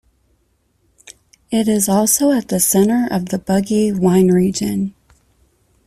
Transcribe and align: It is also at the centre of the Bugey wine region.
It 1.51 1.67
is 1.67 1.87
also 1.87 2.31
at 2.31 2.47
the 2.47 2.59
centre 2.59 3.07
of 3.11 3.29
the 3.29 3.37
Bugey 3.37 3.95
wine 3.95 4.29
region. 4.29 4.95